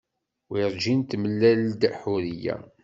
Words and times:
Werjin 0.51 1.01
temlal-d 1.09 1.81
Ḥuriya. 2.01 2.55